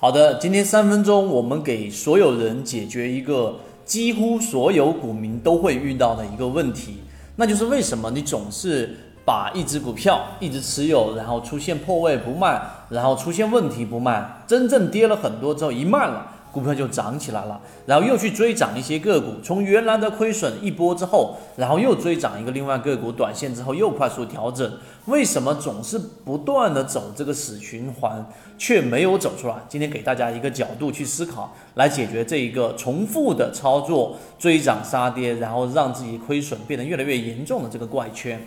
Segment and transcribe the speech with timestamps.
[0.00, 6.98] 好的，今天三分钟，我们给所有人解决一个几乎所有股民都会遇到的一个问题，
[7.34, 16.24] 那就是为什么你总是把一只股票一直持有，然后出现破位不卖，然后出现问题不卖，真正跌了很多之后一卖了。
[16.52, 24.70] 股票就涨起来了，然后又去追涨一些个股，从原来的亏损一波之后，然后又追涨一个另外个股，短线之后又快速调整。
[25.06, 28.26] 为什么总是不断的走这个死循环，
[28.58, 29.54] 却没有走出来？
[29.68, 38.40] 今天给大家一个角度去思考，来解决这一个重复的操作，追涨杀跌，然后让自己亏损变得越来越严重的这个怪圈。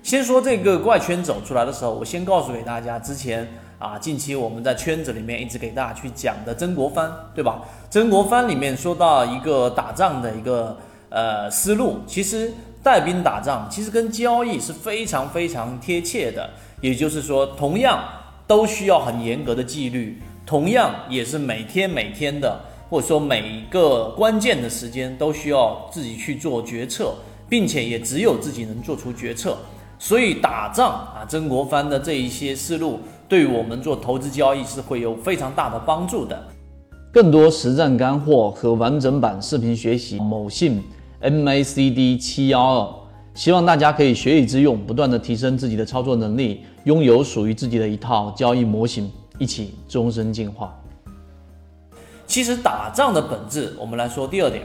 [0.00, 3.48] 先说这个怪圈走出来的时候，我先告诉给大家，之前
[3.78, 7.62] 啊，近期我们在圈子里面一直给大家去讲的曾国藩，对吧？
[7.88, 10.76] 曾国藩里面说到一个打仗的一个
[11.10, 18.02] 呃思路，其实带兵打仗其实跟交易是非常非常贴切的，也就是说，同样
[18.48, 27.14] 都需要很严格的纪律，同样也是每天每天的，或者说每一个关键的时间都需要自己去做决策，
[27.48, 29.56] 并且也只有自己能做出决策。
[30.00, 36.42] 所以打仗啊，曾国藩的这一些思路，对于我们做投资交易是会有非常大的帮助的。
[37.12, 40.82] 更多实战干货和完整版视频学习，某信
[41.20, 42.88] MACD 七幺二，
[43.34, 50.74] 希望大家可以学以致用，不断的提升自己的操作能力，拥有属于自己的一套交易模型，一起终身进化。
[52.26, 54.62] 其实打仗的本质，我们来说第二点，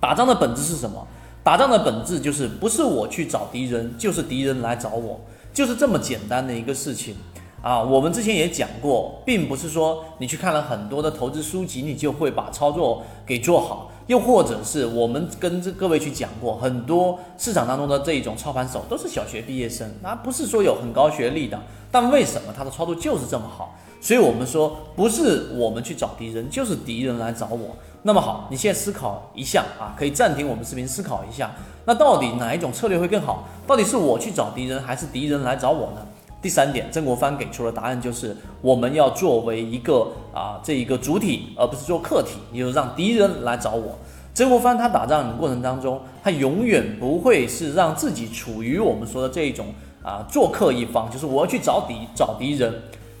[0.00, 1.06] 打仗的本质是什么？
[1.42, 5.20] 打仗的本质就是不是我去找敌人，就是敌人来找我，
[5.52, 7.14] 就是这么简单的一个事情
[7.62, 7.82] 啊。
[7.82, 23.74] 我们之前也讲过，并不是说你去看了很多的投资书籍，你就会把操作给做好，又或者是我们跟这各位去讲过，很多市场当中的这一种操盘手都是小学毕业生，那不是说有很高学历的，但为什么他的操作就是这么好？
[24.02, 27.76] 所以我们说，不是我们去找敌人，就是敌人来找我。
[28.02, 31.50] 那么好，你现在思考一下啊，可以暂停我们视频思考一下。
[31.84, 33.44] 那到底哪一种策略会更好？
[33.66, 36.00] 到底是我去找敌人，还是敌人来找我呢？
[36.42, 43.98] 第三点，曾国藩给出的答案就是，我们要作为一个啊这一个主体，而不是做客体，也就是让敌人来找我。
[44.32, 49.66] 曾国藩他打仗的过程当中，他永远不会是让自己处于我们说的这一种
[50.02, 52.72] 啊做客一方，就是我要去找敌找敌人。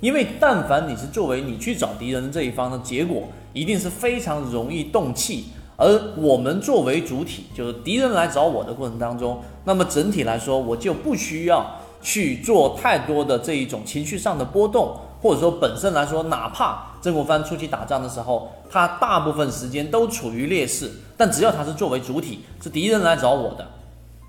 [0.00, 5.46] 因为但凡你是作为你去找敌人的这一方的结果，一定是非常容易动气。
[5.76, 11.64] 而我们作为主体，就是敌人来找我的过程当中，那么整体来说，我就不需要
[12.00, 23.66] 去做太多的这一种情绪上的波动，或者说本身来说，哪怕曾国藩出去打仗的时候，他大部分时间都处于劣势，但只要他是作为主体，是敌人来找我的，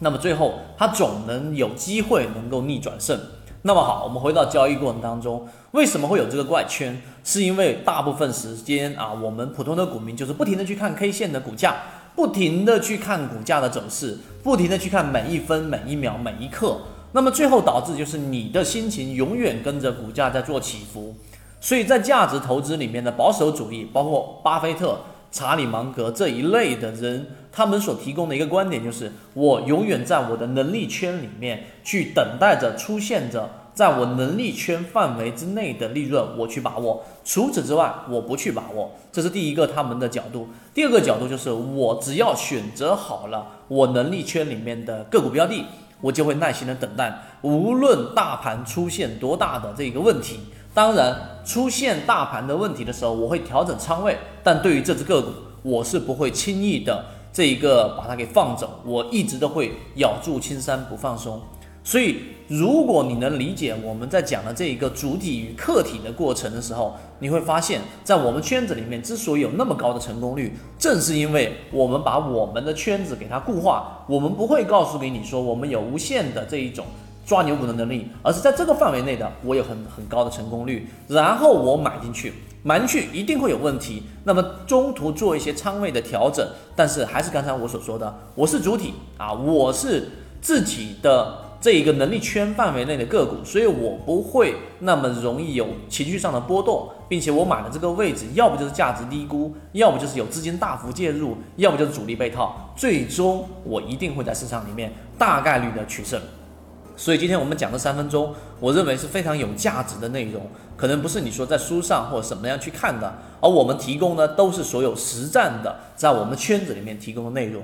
[0.00, 3.18] 那么最后他总能有机会能够逆转胜。
[3.64, 7.00] 那么好，我们回到交易过程当中，为什么会有这个怪圈？
[7.22, 11.76] 是因为大部分时间啊，我们普通的股民就是不停的去看 K 线的股价，
[12.16, 16.78] 不停的去看股价的走势，不停的去看每一分、每一秒、每一刻。
[17.12, 21.14] 那么最后导致就是你的心情永远跟着股价在做起伏。
[21.60, 24.98] 所以在价值投资里面的保守主义，包括巴菲特、
[25.30, 33.48] 查理芒格这一类的人，他们所提供的一个观点就是，我永远在我的能力圈里面去等待着出现着。
[33.74, 38.90] 在我能力圈范围之内的利润，我去把握；除此之外，我不去把握。
[39.10, 40.46] 这是第一个他们的角度。
[40.74, 45.64] 第二个角度就是，我只要选择好了我能力圈里面的个股标的，
[46.02, 47.18] 我就会耐心的等待。
[47.40, 50.40] 无论大盘出现多大的这个问题，
[50.74, 54.18] 当然出现大盘的问题的时候，我会调整仓位。
[54.42, 55.30] 但对于这只个股，
[55.62, 61.40] 我是不会轻易的这一个把它给放走，我一直都会咬住青山不放松。
[61.84, 74.04] 所以，如果你能理解我们在讲的这一个主体与客体的过程的时候，你会发现，在我们圈子里面之所以有那么高的成功率，正是因为我们把我们的圈子给它固化。
[74.06, 76.86] 我们不会告诉给你说我们有无限的这一种
[77.26, 82.32] 抓牛股的能力，而是在这个范围内的，我有很很高的成功率，然后我买进去，
[82.62, 86.46] 买进去一定会有问题，那么中途做一些仓位的调整。
[86.76, 90.08] 但是还是刚才我所说的，我是主体啊，我是
[90.40, 91.41] 自己的。
[91.62, 106.20] 这一个能力圈范围内的个股，所以我不会那么容易有情绪上的波动，并且我买的这个位置，要不就是价值低估，要不就是有资金大幅介入，要不就是主力被套，最终我一定会在市场里面大概率的取胜。
[106.96, 110.42] 所以今天我们讲的三分钟，我认为是非常有价值的内容，
[110.76, 117.62] 可能不是你说在书上或者什么样去看的，而我们提供的都是所有实战的，在我们圈子里面提供的内容。